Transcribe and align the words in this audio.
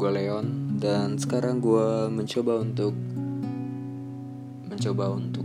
gue 0.00 0.16
Leon 0.16 0.80
dan 0.80 1.20
sekarang 1.20 1.60
gue 1.60 2.08
mencoba 2.08 2.64
untuk 2.64 2.96
mencoba 4.64 5.12
untuk. 5.12 5.44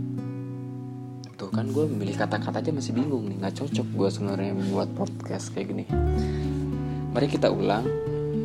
Tuh 1.36 1.52
kan 1.52 1.68
gue 1.68 1.84
memilih 1.84 2.16
kata-kata 2.16 2.64
aja 2.64 2.72
masih 2.72 2.96
bingung 2.96 3.28
nih 3.28 3.36
nggak 3.36 3.52
cocok 3.52 3.84
gue 3.84 4.08
sebenarnya 4.08 4.56
buat 4.72 4.88
podcast 4.96 5.52
kayak 5.52 5.76
gini. 5.76 5.84
Mari 7.12 7.28
kita 7.28 7.52
ulang. 7.52 7.84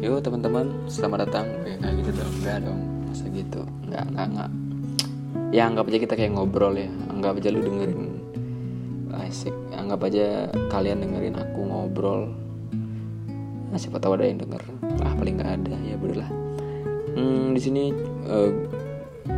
Yuk 0.04 0.20
teman-teman 0.20 0.84
selamat 0.91 1.32
datang. 1.32 1.48
Ya 1.63 1.80
nggak 1.80 1.94
gitu 2.04 2.12
dong 2.20 2.34
nggak 2.43 2.57
dong. 2.59 2.82
Masa 3.07 3.25
gitu? 3.32 3.62
Nggak 3.88 4.04
nggak 4.12 4.28
nggak. 4.36 4.52
Ya 5.55 5.64
anggap 5.71 5.88
aja 5.88 6.00
kita 6.04 6.14
kayak 6.20 6.36
ngobrol 6.36 6.75
ya. 6.75 6.91
Anggap 7.07 7.39
aja 7.39 7.55
lu 7.55 7.64
dengerin. 7.64 8.04
Asik. 9.16 9.55
Anggap 9.72 10.12
aja 10.12 10.52
kalian 10.67 11.08
dengerin 11.08 11.39
aku 11.39 11.59
ngobrol 11.64 12.41
nah, 13.71 13.80
siapa 13.80 13.98
tahu 13.98 14.20
ada 14.20 14.27
yang 14.27 14.43
denger. 14.43 14.61
Ah 15.02 15.16
paling 15.16 15.39
nggak 15.39 15.52
ada. 15.63 15.75
Ya 15.81 15.95
lah 15.95 16.30
hmm, 17.16 17.55
di 17.55 17.61
sini 17.61 17.84
uh, 18.27 18.52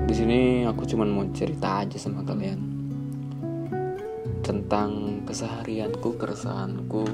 di 0.09 0.13
sini 0.13 0.39
aku 0.65 0.83
cuman 0.89 1.09
mau 1.09 1.25
cerita 1.31 1.85
aja 1.85 1.97
sama 2.01 2.25
kalian 2.25 2.59
tentang 4.43 5.23
keseharianku 5.23 6.19
keresahanku 6.19 7.07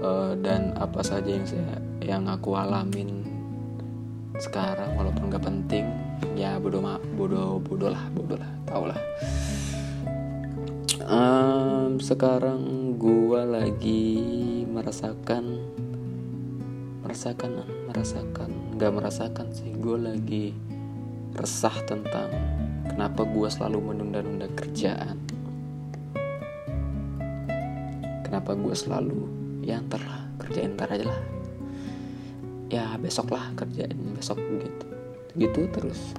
uh, 0.00 0.32
dan 0.40 0.72
apa 0.80 1.04
saja 1.04 1.28
yang 1.28 1.44
saya 1.44 1.76
yang 2.00 2.24
aku 2.24 2.56
alamin 2.56 3.22
sekarang 4.40 4.96
walaupun 4.96 5.28
gak 5.28 5.44
penting. 5.44 5.86
Ya 6.38 6.56
bodoh 6.56 6.80
bodoh 7.18 7.60
bodoh 7.60 7.90
lah 7.92 8.04
bodoh 8.16 8.40
lah 8.40 8.50
tau 8.64 8.88
lah. 8.88 8.98
Um, 11.02 12.00
sekarang 12.00 12.94
gua 12.96 13.44
lagi 13.44 14.16
merasakan 14.64 15.60
merasakan 17.12 17.68
merasakan 17.92 18.50
nggak 18.80 18.92
merasakan 18.96 19.46
sih. 19.52 19.68
Gue 19.76 20.00
lagi 20.00 20.56
resah 21.36 21.76
tentang 21.84 22.32
kenapa 22.88 23.28
gue 23.28 23.52
selalu 23.52 23.92
menunda-nunda 23.92 24.48
kerjaan. 24.56 25.20
Kenapa 28.24 28.56
gue 28.56 28.72
selalu 28.72 29.28
ya 29.60 29.84
ntar 29.84 30.00
lah 30.00 30.24
kerjain 30.40 30.72
ntar 30.72 30.88
aja 30.88 31.12
lah. 31.12 31.20
Ya 32.72 32.96
besok 32.96 33.36
lah 33.36 33.44
kerjain 33.60 34.16
besok 34.16 34.40
gitu 34.40 34.86
gitu 35.36 35.60
terus. 35.68 36.16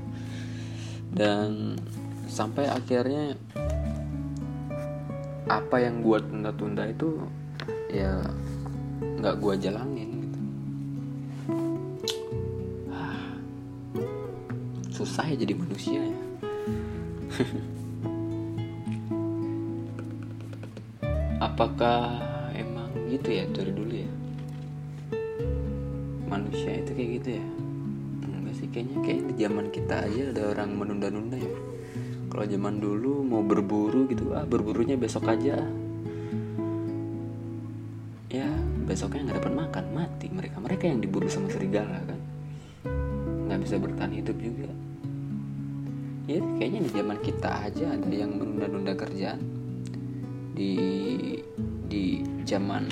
Dan 1.09 1.73
sampai 2.29 2.69
akhirnya 2.69 3.33
apa 5.49 5.81
yang 5.81 6.05
gue 6.05 6.21
tunda-tunda 6.21 6.85
itu 6.85 7.17
ya 7.89 8.21
nggak 9.01 9.41
gue 9.41 9.53
jalanin 9.57 10.22
susah 15.03 15.27
ya 15.27 15.35
jadi 15.35 15.59
manusia 15.59 15.99
ya. 15.99 16.15
Apakah 21.51 22.23
emang 22.55 22.87
gitu 23.11 23.35
ya 23.35 23.43
dari 23.51 23.75
dulu 23.75 23.91
ya? 23.91 24.07
Manusia 26.31 26.79
itu 26.79 26.95
kayak 26.95 27.09
gitu 27.19 27.29
ya? 27.35 27.43
Enggak 28.23 28.55
sih 28.55 28.71
kayaknya 28.71 29.03
kayaknya 29.03 29.23
di 29.27 29.35
zaman 29.43 29.67
kita 29.75 30.07
aja 30.07 30.31
ada 30.31 30.55
orang 30.55 30.71
menunda-nunda 30.71 31.35
ya. 31.35 31.51
Kalau 32.31 32.47
zaman 32.47 32.79
dulu 32.79 33.27
mau 33.27 33.43
berburu 33.43 34.07
gitu 34.07 34.31
ah 34.31 34.47
berburunya 34.47 34.95
besok 34.95 35.27
aja. 35.27 35.59
Ya 38.31 38.47
besoknya 38.87 39.35
nggak 39.35 39.43
dapat 39.43 39.67
makan 39.67 39.85
mati 39.91 40.31
mereka. 40.31 40.63
Mereka 40.63 40.87
yang 40.87 41.03
diburu 41.03 41.27
sama 41.27 41.51
serigala 41.51 41.99
kan. 42.07 42.23
Nggak 43.51 43.67
bisa 43.67 43.75
bertahan 43.83 44.15
hidup 44.15 44.39
juga 44.39 44.71
ya 46.23 46.39
kayaknya 46.55 46.87
di 46.87 46.91
zaman 46.95 47.17
kita 47.19 47.49
aja 47.67 47.85
ada 47.99 48.13
yang 48.13 48.39
menunda-nunda 48.39 48.95
kerjaan. 48.95 49.41
Di 50.53 50.73
di 51.89 52.23
zaman 52.47 52.87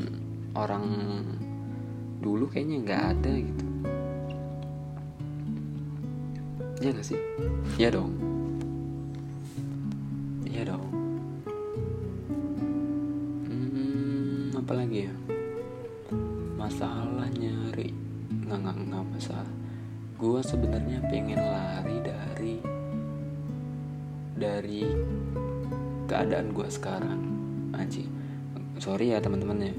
orang 0.57 0.85
dulu 2.19 2.45
kayaknya 2.51 2.77
nggak 2.83 3.03
ada 3.17 3.33
gitu. 3.39 3.65
Ya 6.81 6.89
gak 6.89 7.05
sih? 7.05 7.19
Ya 7.77 7.93
dong. 7.93 8.17
Ya 10.49 10.65
dong. 10.65 10.89
Hmm, 13.45 14.49
apa 14.57 14.73
lagi 14.73 15.05
ya? 15.05 15.13
Masalah 16.57 17.29
nyari. 17.37 17.93
Nggak 18.49 18.57
nggak 18.65 18.77
nggak 18.89 19.05
masalah. 19.13 19.53
Gue 20.17 20.41
sebenarnya 20.41 21.05
pengen 21.09 21.37
lari 21.37 21.97
dari 22.01 22.55
dari 24.41 24.89
keadaan 26.09 26.49
gue 26.57 26.65
sekarang. 26.65 27.21
Anjing. 27.77 28.09
Sorry 28.81 29.13
ya 29.13 29.21
teman-teman 29.21 29.69
ya. 29.69 29.73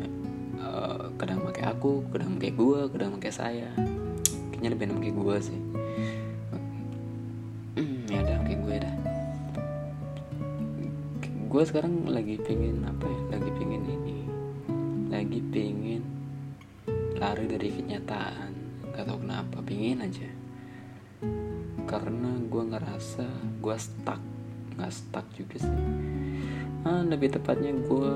Uh, 0.62 1.10
kadang 1.18 1.42
pakai 1.42 1.66
aku 1.66 2.06
kadang 2.14 2.38
pakai 2.38 2.54
gue 2.54 2.80
kadang 2.94 3.18
pakai 3.18 3.32
saya. 3.34 3.68
Kayaknya 4.54 4.68
lebih 4.70 4.84
enak 4.86 4.96
pakai 5.02 5.14
gue 5.18 5.36
sih. 5.42 5.60
Hmm, 7.74 7.98
ya 8.06 8.18
udah 8.22 8.36
pakai 8.46 8.56
gue 8.62 8.76
dah. 8.78 8.96
Gue 11.50 11.62
sekarang 11.66 12.06
lagi 12.06 12.38
pengen 12.40 12.86
apa 12.86 13.04
ya? 13.10 13.20
Lagi 13.36 13.50
pengen 13.58 13.82
ini. 13.84 14.18
Lagi 15.10 15.40
pengen 15.50 16.02
lari 17.18 17.44
dari 17.50 17.68
kenyataan. 17.68 18.50
Gak 18.94 19.04
tau 19.04 19.18
kenapa 19.18 19.58
pengen 19.60 20.06
aja. 20.06 20.30
Karena 21.84 22.40
gue 22.48 22.62
ngerasa 22.72 23.26
gue 23.60 23.76
stuck 23.76 24.31
nggak 24.76 24.92
stuck 24.92 25.26
juga 25.36 25.56
sih. 25.60 25.80
Ah, 26.82 27.06
lebih 27.06 27.30
tepatnya 27.34 27.70
gue 27.72 28.12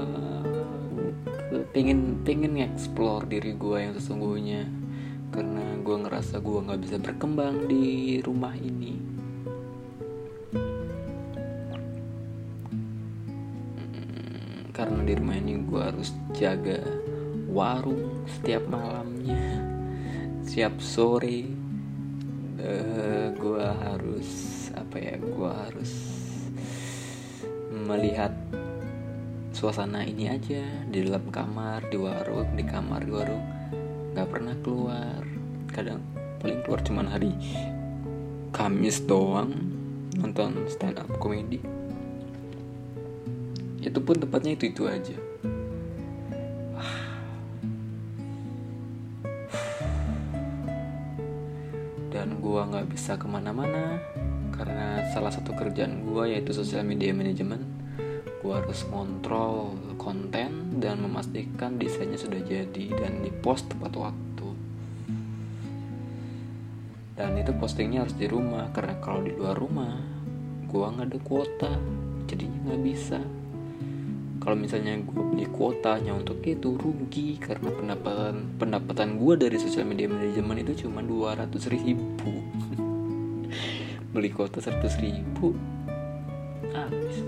pengen 1.71 2.21
pengen 2.27 2.59
explore 2.59 3.25
diri 3.29 3.55
gue 3.55 3.77
yang 3.79 3.93
sesungguhnya. 3.95 4.67
Karena 5.31 5.77
gue 5.83 5.97
ngerasa 6.07 6.41
gue 6.41 6.65
nggak 6.65 6.81
bisa 6.83 6.97
berkembang 7.03 7.69
di 7.69 8.19
rumah 8.23 8.55
ini. 8.57 8.95
Hmm, 13.87 14.73
karena 14.73 15.01
di 15.05 15.15
rumah 15.15 15.37
ini 15.37 15.61
gue 15.67 15.83
harus 15.83 16.11
jaga 16.35 16.81
warung 17.51 18.25
setiap 18.27 18.65
malamnya. 18.71 19.63
Setiap 20.47 20.79
sore 20.81 21.67
uh, 22.61 23.29
gue 23.35 23.67
harus 23.83 24.29
apa 24.73 24.97
ya 25.01 25.15
gue 25.21 25.51
harus 25.67 25.93
melihat 27.77 28.33
suasana 29.53 30.05
ini 30.05 30.33
aja 30.33 30.65
di 30.89 31.05
dalam 31.05 31.29
kamar 31.29 31.89
di 31.93 32.01
warung 32.01 32.57
di 32.57 32.65
kamar 32.65 33.05
di 33.05 33.13
warung 33.13 33.45
nggak 34.17 34.29
pernah 34.33 34.57
keluar. 34.65 35.21
Kadang 35.69 36.01
paling 36.41 36.65
keluar 36.65 36.81
cuma 36.81 37.05
hari 37.05 37.37
Kamis 38.57 39.05
doang 39.05 39.53
nonton 40.17 40.65
stand 40.73 40.97
up 40.97 41.13
komedi. 41.21 41.61
Itu 43.85 44.01
pun 44.01 44.17
tempatnya 44.17 44.57
itu 44.57 44.73
itu 44.73 44.89
aja. 44.89 45.13
Dan 52.17 52.41
gua 52.41 52.65
nggak 52.65 52.89
bisa 52.97 53.21
ke 53.21 53.29
mana-mana 53.29 54.01
karena 54.57 55.05
salah 55.13 55.31
satu 55.31 55.53
kerjaan 55.53 56.03
gua 56.09 56.27
yaitu 56.27 56.57
sosial 56.57 56.83
media 56.83 57.13
management 57.13 57.77
gue 58.47 58.55
harus 58.55 58.87
kontrol 58.87 59.75
konten 59.99 60.79
dan 60.79 61.03
memastikan 61.03 61.83
desainnya 61.83 62.15
sudah 62.15 62.39
jadi 62.47 62.95
dan 62.95 63.27
di 63.27 63.35
post 63.35 63.67
tepat 63.67 63.91
waktu. 63.99 64.49
Dan 67.19 67.35
itu 67.43 67.51
postingnya 67.59 68.07
harus 68.07 68.15
di 68.15 68.31
rumah 68.31 68.71
karena 68.71 69.03
kalau 69.03 69.27
di 69.27 69.35
luar 69.35 69.59
rumah 69.59 69.99
gue 70.63 70.79
nggak 70.79 71.09
ada 71.11 71.19
kuota 71.27 71.73
jadinya 72.31 72.71
nggak 72.71 72.83
bisa. 72.87 73.19
Kalau 74.39 74.55
misalnya 74.55 74.95
gue 75.03 75.23
beli 75.27 75.51
kuotanya 75.51 76.15
untuk 76.15 76.39
itu 76.47 76.79
rugi 76.79 77.43
karena 77.43 77.67
pendapatan 77.75 78.55
pendapatan 78.63 79.19
gue 79.19 79.43
dari 79.43 79.59
sosial 79.59 79.91
media 79.91 80.07
manajemen 80.07 80.63
itu 80.63 80.87
cuma 80.87 81.03
200 81.03 81.51
ribu 81.67 82.07
beli 84.17 84.33
kuota 84.33 84.65
100 84.65 84.97
ribu. 85.05 85.53
Habis. 86.73 87.21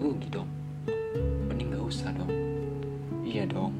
Rugi 0.00 0.32
dong. 0.32 0.48
Mending 1.48 1.76
gak 1.76 1.84
usah 1.84 2.08
dong. 2.16 2.32
Iya 3.28 3.44
dong 3.44 3.76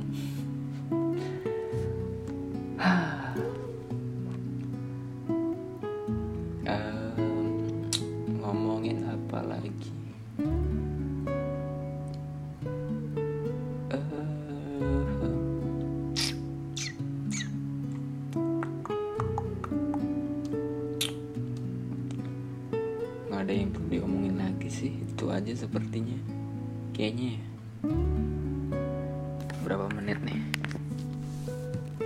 berapa 29.64 29.86
menit 29.96 30.19
nih? 30.25 30.40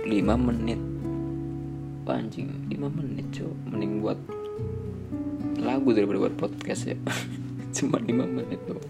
5 0.07 0.47
menit. 0.49 0.81
Anjing 2.09 2.49
5 2.73 2.89
menit 2.89 3.25
cuy 3.29 3.53
mending 3.69 4.01
buat 4.01 4.19
lagu 5.61 5.93
daripada 5.93 6.25
buat 6.25 6.35
podcast 6.41 6.89
ya. 6.89 6.97
Cuma 7.75 8.01
5 8.01 8.09
menit 8.09 8.59
tuh 8.65 8.81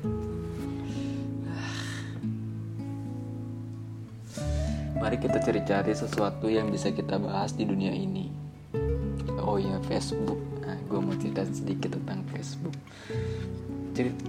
mari 5.00 5.15
kita 5.15 5.39
cari-cari 5.39 5.95
sesuatu 5.95 6.51
yang 6.51 6.69
bisa 6.69 6.92
kita 6.92 7.15
bahas 7.18 7.56
di 7.56 7.63
dunia 7.63 7.89
ini. 7.89 8.30
Oh 9.42 9.56
ya 9.56 9.80
Facebook. 9.88 10.38
Nah 10.62 10.77
gue 10.85 11.00
mau 11.00 11.15
cerita 11.15 11.47
sedikit 11.47 11.95
tentang 11.97 12.21
Facebook. 12.30 12.75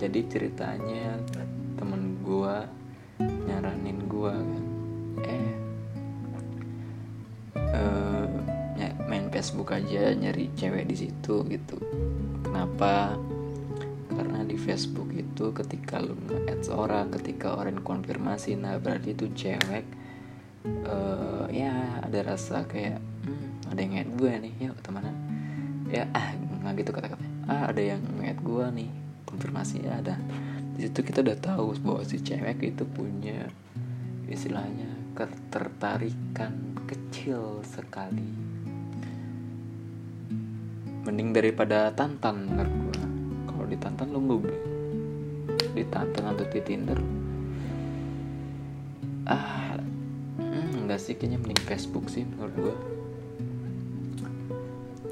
Jadi 0.01 0.21
ceritanya 0.31 1.21
temen 1.77 2.10
gue 2.31 2.57
nyaranin 3.51 3.99
gue 4.07 4.35
kan. 4.35 4.65
Eh 5.27 5.51
uh, 7.59 8.31
main 9.11 9.27
Facebook 9.35 9.75
aja 9.75 10.15
nyari 10.15 10.55
cewek 10.55 10.87
di 10.87 10.95
situ 10.95 11.43
gitu. 11.51 11.77
Kenapa? 12.47 13.19
Karena 14.07 14.47
di 14.47 14.55
Facebook 14.55 15.11
itu 15.11 15.51
ketika 15.51 15.99
lu 15.99 16.15
nge-add 16.31 16.71
orang 16.71 17.11
ketika 17.19 17.59
orang 17.59 17.83
konfirmasi 17.83 18.55
nah 18.55 18.79
berarti 18.79 19.11
itu 19.19 19.27
cewek 19.35 19.83
uh, 20.87 21.51
ya 21.51 21.99
ada 22.07 22.23
rasa 22.23 22.63
kayak 22.71 23.03
hmm, 23.27 23.75
ada 23.75 23.79
yang 23.83 23.93
nge-add 23.99 24.13
gue 24.15 24.33
nih 24.47 24.55
yuk 24.71 24.79
temenan. 24.87 25.17
Ya 25.91 26.07
ah 26.15 26.31
nggak 26.39 26.87
gitu 26.87 26.91
kata-kata 26.95 27.27
ah 27.51 27.67
ada 27.75 27.83
yang 27.83 27.99
nge-add 28.23 28.39
gue 28.47 28.67
nih 28.79 28.91
konfirmasi 29.27 29.83
ya 29.83 29.99
ada 29.99 30.15
di 30.81 30.89
situ 30.89 31.05
kita 31.05 31.21
udah 31.21 31.37
tahu 31.37 31.77
bahwa 31.85 32.01
si 32.09 32.25
cewek 32.25 32.73
itu 32.73 32.89
punya 32.89 33.53
istilahnya 34.33 34.89
ketertarikan 35.13 36.73
kecil 36.89 37.61
sekali. 37.69 38.25
Mending 41.05 41.37
daripada 41.37 41.93
tantan 41.93 42.49
menurut 42.49 42.73
gue 42.73 43.01
kalau 43.45 43.65
ditantan 43.69 44.09
lo 44.09 44.25
nggak 44.25 44.61
ditantan 45.77 46.25
atau 46.33 46.49
di 46.49 46.61
tinder? 46.65 46.97
Ah 49.29 49.77
hmm, 50.41 50.89
enggak 50.89 50.97
sih 50.97 51.13
kayaknya 51.13 51.45
mending 51.45 51.61
Facebook 51.69 52.09
sih 52.09 52.25
menurut 52.25 52.57
gue 52.57 52.77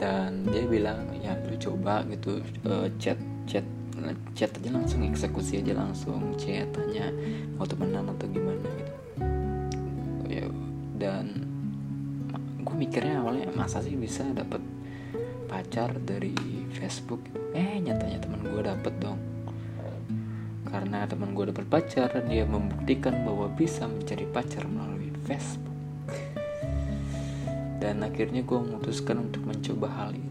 dan 0.00 0.48
dia 0.48 0.64
bilang 0.64 1.12
ya 1.20 1.36
lu 1.44 1.60
coba 1.60 2.08
gitu 2.08 2.40
uh, 2.64 2.88
chat 2.96 3.20
chat 3.44 3.66
chat 4.38 4.54
aja 4.54 4.70
langsung 4.70 5.02
eksekusi 5.02 5.58
aja 5.58 5.74
langsung 5.74 6.34
chat 6.38 6.70
tanya 6.70 7.10
mau 7.58 7.66
temenan 7.66 8.06
atau 8.14 8.26
gimana 8.30 8.62
gitu. 8.62 8.94
Ya 10.28 10.46
dan 10.98 11.42
gue 12.62 12.76
mikirnya 12.76 13.22
awalnya 13.22 13.50
masa 13.54 13.82
sih 13.82 13.96
bisa 13.98 14.22
dapet 14.30 14.62
pacar 15.48 15.96
dari 15.98 16.36
Facebook? 16.70 17.24
Eh 17.56 17.80
nyatanya 17.82 18.22
teman 18.22 18.40
gue 18.46 18.62
dapet 18.62 18.94
dong. 19.02 19.18
Karena 20.68 21.08
teman 21.08 21.32
gue 21.32 21.48
dapet 21.48 21.64
pacar 21.66 22.12
dan 22.12 22.28
dia 22.28 22.44
membuktikan 22.44 23.24
bahwa 23.24 23.48
bisa 23.48 23.88
mencari 23.88 24.28
pacar 24.28 24.68
melalui 24.68 25.08
Facebook. 25.24 25.66
Dan 27.80 28.04
akhirnya 28.04 28.44
gue 28.44 28.58
memutuskan 28.58 29.22
untuk 29.30 29.48
mencoba 29.48 29.88
hal 29.88 30.12
itu 30.12 30.27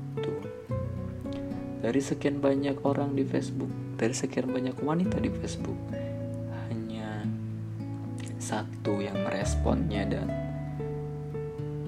dari 1.77 2.01
sekian 2.01 2.41
banyak 2.41 2.81
orang 2.81 3.13
di 3.13 3.21
Facebook, 3.21 3.69
dari 3.97 4.13
sekian 4.13 4.50
banyak 4.50 4.77
wanita 4.81 5.21
di 5.21 5.29
Facebook, 5.29 5.77
hanya 6.69 7.21
satu 8.41 8.97
yang 8.97 9.18
meresponnya 9.21 10.03
dan 10.09 10.27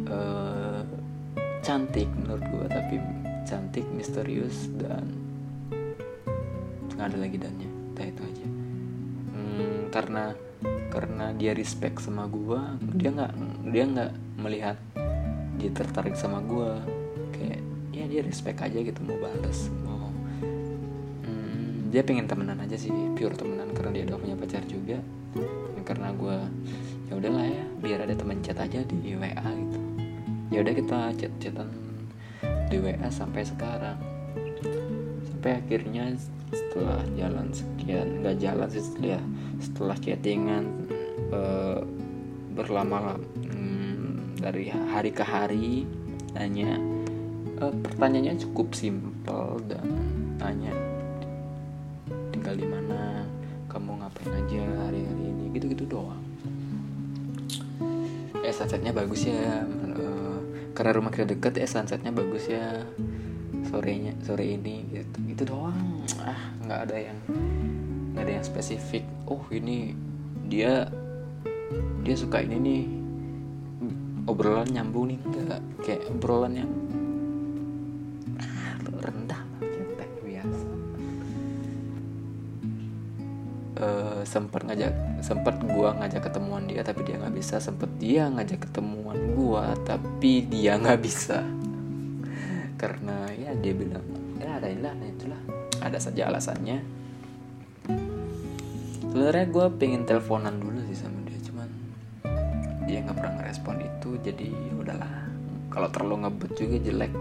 uh, 0.05 0.81
cantik 1.65 2.09
menurut 2.13 2.45
gue, 2.45 2.65
tapi 2.69 2.95
cantik, 3.49 3.85
misterius 3.97 4.69
dan 4.77 5.09
nggak 6.93 7.15
ada 7.15 7.17
lagi 7.17 7.37
dannya, 7.41 7.69
nah 7.95 8.05
itu 8.05 8.21
aja. 8.21 8.47
Hmm, 9.33 9.79
karena 9.89 10.23
karena 10.89 11.25
dia 11.33 11.55
respect 11.57 12.03
sama 12.03 12.29
gue, 12.29 12.61
dia 12.93 13.09
nggak 13.09 13.33
dia 13.73 13.83
nggak 13.89 14.11
melihat 14.37 14.77
dia 15.59 15.71
tertarik 15.75 16.15
sama 16.15 16.39
gue 16.39 16.98
ya 17.99 18.05
dia 18.07 18.21
respect 18.23 18.63
aja 18.63 18.79
gitu 18.79 18.99
mau 19.03 19.19
balas 19.19 19.67
mau 19.83 20.07
hmm, 21.27 21.91
dia 21.91 22.01
pengen 22.05 22.25
temenan 22.31 22.63
aja 22.63 22.79
sih 22.79 22.89
pure 23.19 23.35
temenan 23.35 23.75
karena 23.75 23.91
dia 23.95 24.03
udah 24.11 24.19
punya 24.19 24.35
pacar 24.39 24.63
juga. 24.63 24.99
Ya, 25.37 25.81
karena 25.85 26.09
gue 26.13 26.37
ya 27.09 27.13
udahlah 27.17 27.45
ya 27.45 27.65
biar 27.81 27.99
ada 28.05 28.15
teman 28.15 28.39
chat 28.39 28.57
aja 28.57 28.79
di 28.85 29.13
WA 29.17 29.49
gitu. 29.55 29.79
Ya 30.49 30.59
udah 30.65 30.73
kita 30.73 30.99
chat 31.17 31.33
chatan 31.41 31.69
di 32.69 32.77
WA 32.77 33.09
sampai 33.09 33.43
sekarang. 33.45 33.97
Sampai 35.27 35.59
akhirnya 35.59 36.15
setelah 36.49 37.01
jalan 37.13 37.53
sekian 37.53 38.25
nggak 38.25 38.37
jalan 38.41 38.67
sih 38.69 38.83
setelah 38.83 39.21
setelah 39.61 39.97
chattingan 40.01 40.65
uh, 41.29 41.81
berlama-lama 42.57 43.21
hmm, 43.49 44.37
dari 44.41 44.69
hari 44.69 45.11
ke 45.13 45.23
hari 45.23 45.85
nanya 46.33 46.77
uh, 47.59 47.73
pertanyaannya 47.83 48.35
cukup 48.39 48.71
simpel 48.75 49.59
dan 49.67 49.85
tanya 50.39 50.73
tinggal 52.31 52.55
di 52.55 52.65
mana? 52.65 53.27
Kamu 53.69 54.01
ngapain 54.01 54.33
aja 54.33 54.63
hari-hari 54.87 55.23
ini? 55.29 55.45
Gitu-gitu 55.53 55.85
doang. 55.85 56.23
Eh 58.41 58.53
sunsetnya 58.55 58.95
bagus 58.95 59.29
ya 59.29 59.63
uh, 59.67 60.39
karena 60.73 60.91
rumah 60.95 61.11
kita 61.13 61.29
deket 61.29 61.59
ya 61.59 61.67
sunsetnya 61.69 62.09
bagus 62.09 62.49
ya 62.49 62.81
sorenya 63.69 64.17
sore 64.25 64.57
ini 64.57 64.89
gitu. 64.89 65.17
Gitu 65.29 65.43
doang. 65.45 66.01
Ah 66.23 66.55
nggak 66.65 66.79
ada 66.89 66.97
yang 66.97 67.19
nggak 68.15 68.23
ada 68.25 68.33
yang 68.41 68.45
spesifik. 68.45 69.05
Oh 69.29 69.43
ini 69.53 69.93
dia 70.49 70.89
dia 72.01 72.15
suka 72.17 72.41
ini 72.41 72.57
nih. 72.57 72.85
Obrolan 74.29 74.69
nyambung 74.69 75.09
nih 75.09 75.17
enggak 75.25 75.61
kayak 75.81 76.05
obrolan 76.13 76.53
yang 76.53 76.69
sempet 84.29 84.61
ngajak 84.61 84.93
sempet 85.25 85.57
gua 85.65 85.97
ngajak 85.97 86.29
ketemuan 86.29 86.69
dia 86.69 86.85
tapi 86.85 87.01
dia 87.01 87.17
nggak 87.17 87.33
bisa. 87.33 87.57
Sempet 87.57 87.89
dia 87.97 88.29
ngajak 88.29 88.69
ketemuan 88.69 89.17
gua 89.33 89.73
tapi 89.81 90.45
dia 90.45 90.77
nggak 90.77 91.01
bisa. 91.01 91.41
Karena 92.77 93.25
ya 93.33 93.57
dia 93.57 93.73
bilang 93.73 94.05
ya 94.37 94.61
ada 94.61 94.69
ilah 94.69 94.93
nah 94.93 95.09
itulah. 95.09 95.41
Ada 95.81 95.97
saja 95.97 96.29
alasannya. 96.29 96.79
Sebenarnya 99.09 99.49
gue 99.49 99.65
pengen 99.81 100.05
teleponan 100.05 100.61
dulu 100.61 100.85
sih 100.85 100.93
sama 100.93 101.17
dia 101.25 101.41
cuman 101.41 101.69
dia 102.85 103.01
nggak 103.01 103.17
pernah 103.17 103.33
ngerespon 103.41 103.81
itu 103.81 104.09
jadi 104.21 104.47
ya 104.53 104.73
udahlah. 104.77 105.13
Kalau 105.73 105.89
terlalu 105.89 106.29
ngebet 106.29 106.51
juga 106.53 106.77
jelek. 106.77 107.13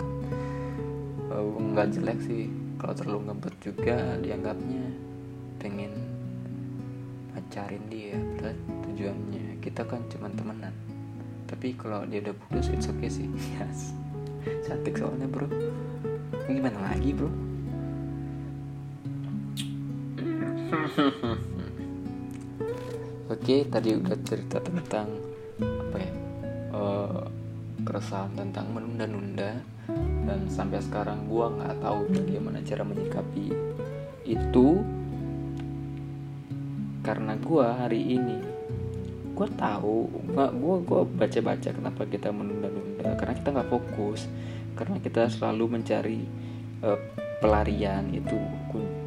Nggak 1.59 1.87
jelek 1.97 2.19
sih 2.23 2.53
kalau 2.79 2.95
terlalu 2.95 3.21
ngebet 3.33 3.55
juga 3.65 3.97
dianggapnya 4.21 4.85
pengen 5.59 6.08
pacarin 7.49 7.81
dia 7.89 8.13
Padahal 8.37 8.61
tujuannya 8.85 9.57
kita 9.65 9.81
kan 9.89 10.05
cuma 10.13 10.29
temenan. 10.37 10.77
Tapi 11.49 11.73
kalau 11.81 12.05
dia 12.05 12.21
udah 12.21 12.37
putus 12.37 12.69
it's 12.69 12.93
okay 12.93 13.09
sih. 13.09 13.25
Yes. 13.57 13.97
cantik 14.69 15.01
soalnya 15.01 15.25
bro. 15.25 15.49
Gimana 16.45 16.93
lagi 16.93 17.17
bro? 17.17 17.33
Oke, 23.33 23.65
tadi 23.73 23.97
udah 23.97 24.19
cerita 24.29 24.61
tentang 24.61 25.09
apa 25.57 25.97
ya 25.97 26.13
uh, 26.77 27.25
keresahan 27.81 28.37
tentang 28.37 28.77
menunda-nunda. 28.77 29.57
Dan 30.29 30.53
sampai 30.53 30.85
sekarang 30.85 31.25
gue 31.33 31.49
nggak 31.49 31.81
tahu 31.81 32.13
bagaimana 32.13 32.61
cara 32.61 32.85
menyikapi 32.85 33.57
itu 34.29 34.85
karena 37.09 37.41
gue 37.41 37.65
hari 37.65 38.21
ini. 38.21 38.37
Gue 39.33 39.49
tahu 39.57 40.13
nggak 40.29 40.51
gue 40.61 40.77
gue 40.85 41.03
baca-baca 41.17 41.69
kenapa 41.73 42.05
kita 42.05 42.29
menunda-nunda. 42.29 43.17
Karena 43.17 43.33
kita 43.33 43.49
nggak 43.57 43.71
fokus. 43.73 44.29
Karena 44.77 45.01
kita 45.01 45.25
selalu 45.33 45.81
mencari 45.81 46.21
uh, 46.85 47.01
pelarian. 47.41 48.13
Itu 48.13 48.37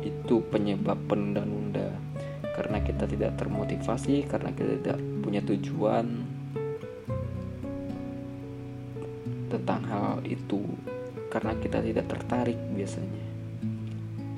itu 0.01 0.41
penyebab 0.49 0.97
penunda-nunda. 1.05 1.93
Karena 2.57 2.81
kita 2.81 3.05
tidak 3.05 3.37
termotivasi 3.37 4.25
karena 4.25 4.49
kita 4.49 4.81
tidak 4.81 4.97
punya 5.21 5.45
tujuan 5.45 6.25
tentang 9.53 9.81
hal 9.85 10.25
itu. 10.25 10.65
Karena 11.29 11.53
kita 11.53 11.85
tidak 11.85 12.09
tertarik 12.09 12.57
biasanya. 12.73 13.29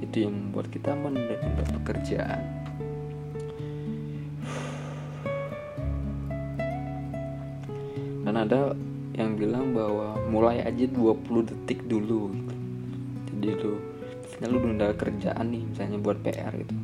Itu 0.04 0.28
yang 0.28 0.36
membuat 0.36 0.68
kita 0.68 0.92
menunda 1.00 1.40
pekerjaan 1.80 2.53
ada 8.44 8.76
yang 9.14 9.38
bilang 9.38 9.72
bahwa 9.72 10.18
mulai 10.28 10.66
aja 10.66 10.90
20 10.90 11.50
detik 11.50 11.86
dulu 11.86 12.34
gitu. 12.34 12.56
jadi 13.38 13.50
lu 13.62 13.74
misalnya 14.26 14.48
lu 14.50 14.58
nunda 14.60 14.88
kerjaan 14.98 15.46
nih 15.54 15.64
misalnya 15.70 15.98
buat 16.02 16.18
PR 16.26 16.54
gitu. 16.58 16.76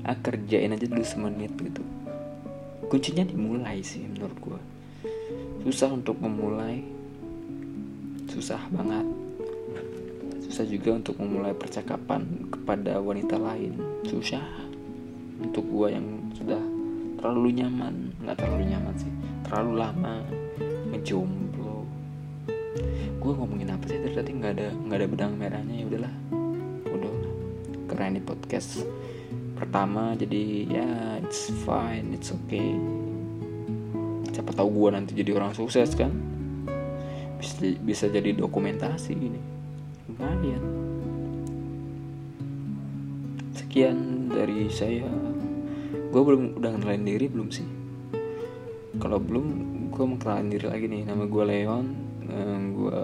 Ah 0.00 0.16
kerjain 0.16 0.72
aja 0.72 0.86
dulu 0.88 1.04
semenit 1.04 1.52
gitu. 1.60 1.84
Kuncinya 2.88 3.22
dimulai 3.22 3.84
sih 3.84 4.02
menurut 4.02 4.36
gua. 4.40 4.60
Susah 5.62 5.92
untuk 5.92 6.16
memulai. 6.18 6.80
Susah 8.32 8.64
banget. 8.72 9.06
Susah 10.48 10.64
juga 10.66 10.96
untuk 10.96 11.20
memulai 11.20 11.52
percakapan 11.52 12.24
kepada 12.48 12.98
wanita 12.98 13.36
lain. 13.36 13.76
Susah. 14.08 14.42
Untuk 15.38 15.68
gua 15.68 15.92
yang 15.92 16.32
sudah 16.32 16.58
terlalu 17.20 17.60
nyaman. 17.60 18.16
Nggak 18.24 18.40
terlalu 18.40 18.64
nyaman 18.72 18.96
sih 18.96 19.19
terlalu 19.50 19.82
lama 19.82 20.22
menjomblo. 20.94 21.82
Gue 23.18 23.32
ngomongin 23.34 23.74
apa 23.74 23.82
sih 23.90 23.98
tadi? 23.98 24.30
Nggak 24.30 24.52
ada 24.54 24.68
nggak 24.70 24.98
ada 25.02 25.08
benang 25.10 25.32
merahnya. 25.34 25.74
Ya 25.74 25.84
udahlah. 25.90 26.14
Udah 26.86 27.14
keren 27.90 28.14
di 28.14 28.22
podcast 28.22 28.86
pertama. 29.58 30.14
Jadi 30.14 30.70
ya 30.70 31.18
it's 31.18 31.50
fine. 31.66 32.14
It's 32.14 32.30
okay. 32.30 32.78
Siapa 34.30 34.54
tahu 34.54 34.70
gue 34.70 34.88
nanti 34.94 35.18
jadi 35.18 35.34
orang 35.34 35.50
sukses 35.58 35.98
kan? 35.98 36.14
Bisa 37.42 37.74
bisa 37.82 38.06
jadi 38.06 38.30
dokumentasi 38.38 39.18
ini. 39.18 39.42
Lumayan. 40.14 40.62
Sekian 43.58 44.30
dari 44.30 44.70
saya. 44.70 45.10
Gue 46.14 46.22
belum 46.22 46.54
udah 46.54 46.70
kenalin 46.78 47.02
diri 47.02 47.26
belum 47.26 47.50
sih 47.50 47.79
kalau 49.00 49.18
belum 49.18 49.46
gue 49.90 50.04
mau 50.04 50.20
kenalin 50.20 50.52
diri 50.52 50.66
lagi 50.68 50.86
nih. 50.86 51.02
Nama 51.08 51.24
gue 51.24 51.44
Leon 51.48 51.86
gue 52.80 53.02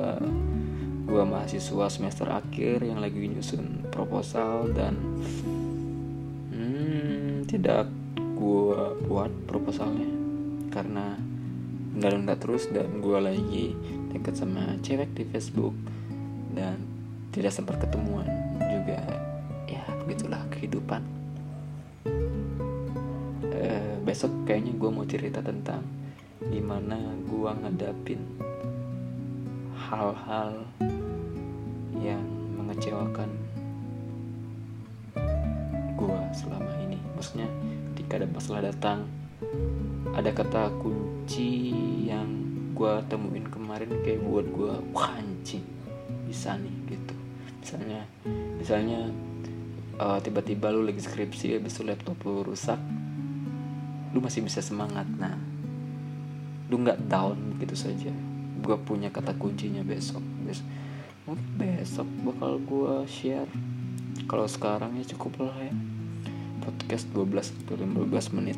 gue 1.07 1.23
mahasiswa 1.23 1.87
semester 1.87 2.26
akhir 2.26 2.83
yang 2.83 2.99
lagi 2.99 3.31
nyusun 3.31 3.91
proposal 3.95 4.71
dan 4.75 4.95
hmm, 6.50 7.47
tidak 7.47 7.87
gue 8.17 8.81
buat 9.07 9.31
proposalnya 9.47 10.11
karena 10.75 11.17
nunda-nunda 11.97 12.37
terus 12.37 12.69
dan 12.69 13.00
gue 13.00 13.19
lagi 13.19 13.67
deket 14.12 14.37
sama 14.37 14.76
cewek 14.83 15.15
di 15.17 15.25
Facebook 15.31 15.73
dan 16.53 16.76
tidak 17.33 17.53
sempat 17.55 17.81
ketemuan 17.81 18.26
juga. 18.61 19.00
Ya 19.67 19.83
begitulah 20.05 20.45
kehidupan. 20.53 21.00
eh, 21.00 21.16
besok 24.07 24.31
kayaknya 24.47 24.71
gue 24.79 24.87
mau 24.87 25.03
cerita 25.03 25.43
tentang 25.43 25.83
gimana 26.47 26.95
gue 27.27 27.51
ngadapin 27.51 28.23
hal-hal 29.91 30.63
yang 31.99 32.23
mengecewakan 32.55 33.27
gue 35.99 36.19
selama 36.31 36.71
ini. 36.87 37.03
Maksudnya 37.19 37.51
ketika 37.93 38.23
ada 38.23 38.29
masalah 38.31 38.63
datang 38.71 39.11
ada 40.15 40.31
kata 40.31 40.71
kunci 40.79 41.75
yang 42.07 42.31
gue 42.79 42.95
temuin 43.11 43.51
kemarin 43.51 43.91
kayak 44.07 44.23
buat 44.23 44.47
gue 44.55 44.73
wah 44.95 45.19
anjing 45.19 45.67
bisa 46.31 46.55
nih 46.55 46.95
gitu. 46.95 47.15
Misalnya 47.59 48.01
misalnya 48.55 49.11
uh, 49.99 50.23
tiba-tiba 50.23 50.71
lu 50.71 50.87
lagi 50.87 51.03
skripsi 51.03 51.59
habis 51.59 51.75
itu 51.75 51.83
laptop 51.83 52.23
lu 52.23 52.47
rusak 52.47 52.79
lu 54.17 54.25
masih 54.25 54.41
bisa 54.41 54.65
semangat. 54.65 55.05
Nah 55.21 55.37
lu 56.73 56.81
nggak 56.81 57.05
down 57.05 57.61
gitu 57.61 57.77
saja. 57.77 58.09
Gue 58.65 58.81
punya 58.81 59.13
kata 59.13 59.37
kuncinya 59.37 59.85
besok. 59.85 60.25
Besok 60.49 60.65
mungkin 61.29 61.45
besok 61.61 62.09
bakal 62.25 62.57
gue 62.65 63.05
share. 63.05 63.51
Kalau 64.25 64.49
sekarang 64.49 64.97
ya 64.97 65.05
cukup 65.05 65.53
lah 65.53 65.59
ya. 65.61 65.75
Podcast 66.65 67.13
12 67.13 67.53
atau 67.69 67.77
15 67.77 68.37
menit. 68.41 68.57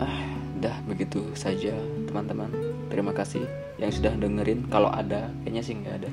Ah 0.00 0.24
dah 0.56 0.80
begitu 0.88 1.20
saja 1.36 1.76
teman-teman. 2.08 2.48
Terima 2.88 3.12
kasih 3.12 3.44
yang 3.76 3.92
sudah 3.92 4.16
dengerin. 4.16 4.72
Kalau 4.72 4.88
ada 4.88 5.28
kayaknya 5.44 5.60
sih 5.60 5.76
nggak 5.76 5.96
ada. 6.00 6.10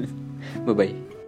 Bye 0.64 0.74
bye 0.74 1.21